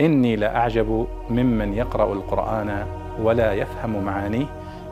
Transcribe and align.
إني 0.00 0.36
لأعجب 0.36 1.08
ممن 1.30 1.74
يقرأ 1.74 2.12
القرآن 2.12 2.70
ولا 3.20 3.52
يفهم 3.52 4.04
معانيه 4.04 4.46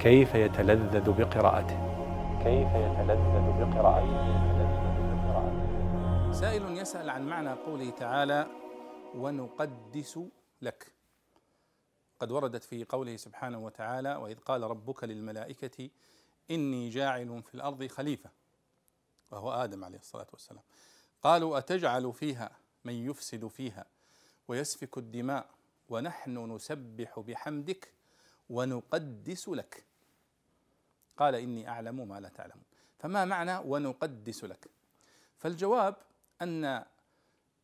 كيف 0.00 0.34
يتلذذ 0.34 1.12
بقراءته. 1.12 1.78
كيف 2.44 2.68
يتلذذ 2.68 3.46
بقراءته. 3.60 4.42
سائل 6.32 6.78
يسأل 6.78 7.10
عن 7.10 7.26
معنى 7.26 7.52
قوله 7.52 7.90
تعالى 7.90 8.46
ونقدس 9.14 10.20
لك 10.62 10.92
قد 12.20 12.30
وردت 12.30 12.64
في 12.64 12.84
قوله 12.84 13.16
سبحانه 13.16 13.58
وتعالى 13.58 14.14
وإذ 14.16 14.38
قال 14.38 14.62
ربك 14.62 15.04
للملائكة 15.04 15.90
إني 16.50 16.88
جاعل 16.88 17.42
في 17.42 17.54
الأرض 17.54 17.86
خليفة 17.86 18.30
وهو 19.30 19.52
آدم 19.52 19.84
عليه 19.84 19.98
الصلاة 19.98 20.26
والسلام. 20.32 20.62
قالوا 21.22 21.58
أتجعل 21.58 22.12
فيها 22.12 22.50
من 22.84 22.92
يفسد 22.92 23.46
فيها? 23.46 23.84
ويسفك 24.48 24.98
الدماء 24.98 25.46
ونحن 25.88 26.54
نسبح 26.54 27.20
بحمدك 27.20 27.92
ونقدس 28.50 29.48
لك. 29.48 29.84
قال 31.16 31.34
إني 31.34 31.68
أعلم 31.68 32.08
ما 32.08 32.20
لا 32.20 32.28
تعلمون 32.28 32.64
فما 32.98 33.24
معنى 33.24 33.58
ونقدس 33.58 34.44
لك؟ 34.44 34.70
فالجواب 35.38 35.96
أن 36.42 36.84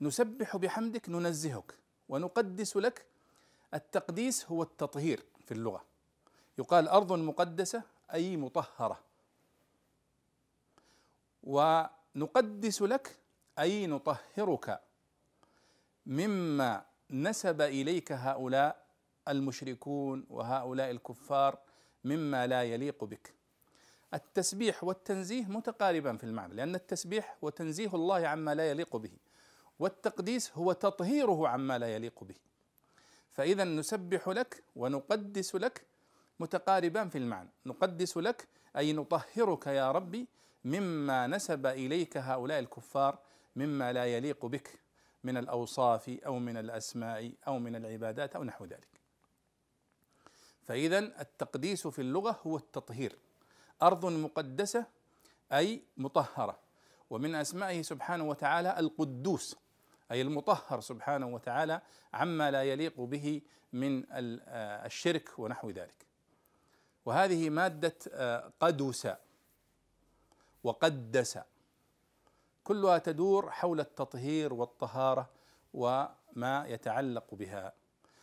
نسبح 0.00 0.56
بحمدك 0.56 1.08
ننزهك. 1.08 1.78
ونقدس 2.08 2.76
لك 2.76 3.06
التقديس 3.74 4.46
هو 4.46 4.62
التطهير 4.62 5.22
في 5.44 5.54
اللغة. 5.54 5.84
يقال 6.58 6.88
أرض 6.88 7.12
مقدسة 7.12 7.82
أي 8.12 8.36
مطهرة. 8.36 9.00
ونقدس 11.42 12.82
لك 12.82 13.16
أي 13.58 13.86
نطهرك. 13.86 14.80
مما 16.06 16.84
نسب 17.10 17.60
إليك 17.60 18.12
هؤلاء 18.12 18.84
المشركون 19.28 20.26
وهؤلاء 20.30 20.90
الكفار 20.90 21.58
مما 22.04 22.46
لا 22.46 22.62
يليق 22.62 23.04
بك. 23.04 23.34
التسبيح 24.14 24.84
والتنزيه 24.84 25.44
متقاربان 25.44 26.16
في 26.16 26.24
المعنى 26.24 26.54
لأن 26.54 26.74
التسبيح 26.74 27.36
هو 27.44 27.48
تنزيه 27.48 27.94
الله 27.94 28.28
عما 28.28 28.54
لا 28.54 28.70
يليق 28.70 28.96
به 28.96 29.10
والتقديس 29.78 30.52
هو 30.52 30.72
تطهيره 30.72 31.48
عما 31.48 31.78
لا 31.78 31.94
يليق 31.94 32.24
به. 32.24 32.34
فإذا 33.30 33.64
نسبح 33.64 34.28
لك 34.28 34.64
ونقدس 34.76 35.54
لك 35.54 35.86
متقاربان 36.40 37.08
في 37.08 37.18
المعنى. 37.18 37.50
نقدس 37.66 38.16
لك 38.16 38.48
أي 38.76 38.92
نطهرك 38.92 39.66
يا 39.66 39.92
ربي 39.92 40.28
مما 40.64 41.26
نسب 41.26 41.66
إليك 41.66 42.16
هؤلاء 42.16 42.58
الكفار 42.58 43.18
مما 43.56 43.92
لا 43.92 44.04
يليق 44.04 44.46
بك. 44.46 44.83
من 45.24 45.36
الأوصاف 45.36 46.08
أو 46.26 46.38
من 46.38 46.56
الأسماء 46.56 47.32
أو 47.46 47.58
من 47.58 47.76
العبادات 47.76 48.36
أو 48.36 48.44
نحو 48.44 48.64
ذلك. 48.64 49.00
فاذا 50.62 50.98
التقديس 50.98 51.86
في 51.86 51.98
اللغة 51.98 52.40
هو 52.46 52.56
التطهير. 52.56 53.16
أرض 53.82 54.06
مقدسة 54.06 54.86
أي 55.52 55.82
مطهرة 55.96 56.58
ومن 57.10 57.34
أسمائه 57.34 57.82
سبحانه 57.82 58.24
وتعالى 58.24 58.78
القدوس 58.78 59.56
أي 60.10 60.22
المطهر 60.22 60.80
سبحانه 60.80 61.26
وتعالى 61.26 61.80
عما 62.14 62.50
لا 62.50 62.62
يليق 62.62 63.00
به 63.00 63.42
من 63.72 64.04
الشرك 64.10 65.38
ونحو 65.38 65.70
ذلك. 65.70 66.06
وهذه 67.04 67.50
مادة 67.50 67.94
قدس 68.60 69.08
وقدس 70.64 71.38
كلها 72.64 72.98
تدور 72.98 73.50
حول 73.50 73.80
التطهير 73.80 74.54
والطهارة 74.54 75.30
وما 75.74 76.64
يتعلق 76.66 77.34
بها. 77.34 77.72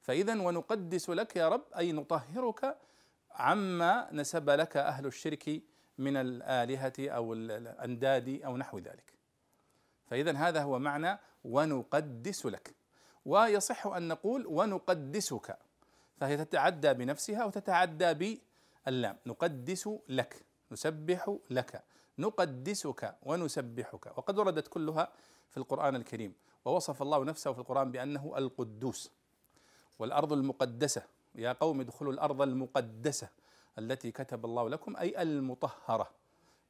فاذا 0.00 0.42
ونقدس 0.42 1.10
لك 1.10 1.36
يا 1.36 1.48
رب 1.48 1.64
أي 1.76 1.92
نطهرك 1.92 2.78
عما 3.30 4.08
نسب 4.12 4.50
لك 4.50 4.76
أهل 4.76 5.06
الشرك 5.06 5.62
من 5.98 6.16
الآلهة 6.16 6.92
أو 7.00 7.32
الأنداد 7.32 8.40
أو 8.44 8.56
نحو 8.56 8.78
ذلك. 8.78 9.12
فاذا 10.06 10.36
هذا 10.36 10.62
هو 10.62 10.78
معنى 10.78 11.18
ونقدس 11.44 12.46
لك. 12.46 12.74
ويصح 13.24 13.86
أن 13.86 14.08
نقول 14.08 14.46
ونقدسك. 14.46 15.58
فهي 16.16 16.36
تتعدى 16.36 16.94
بنفسها 16.94 17.44
وتتعدى 17.44 18.40
باللام. 18.86 19.16
نقدس 19.26 19.88
لك 20.08 20.46
نسبح 20.72 21.36
لك. 21.50 21.84
نقدسك 22.18 23.16
ونسبحك. 23.22 24.06
وقد 24.18 24.38
وردت 24.38 24.68
كلها 24.68 25.12
في 25.48 25.56
القرآن 25.56 25.96
الكريم. 25.96 26.34
ووصف 26.64 27.02
الله 27.02 27.24
نفسه 27.24 27.52
في 27.52 27.58
القرآن 27.58 27.92
بأنه 27.92 28.32
القدوس 28.36 29.10
والأرض 29.98 30.32
المقدسة. 30.32 31.02
يا 31.34 31.52
قوم 31.52 31.80
ادخلوا 31.80 32.12
الأرض 32.12 32.42
المقدسة 32.42 33.28
التي 33.78 34.10
كتب 34.12 34.44
الله 34.44 34.68
لكم 34.68 34.96
أي 34.96 35.22
المطهرة 35.22 36.10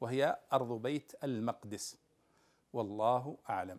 وهي 0.00 0.38
أرض 0.52 0.82
بيت 0.82 1.12
المقدس. 1.24 1.96
والله 2.72 3.36
أعلم. 3.50 3.78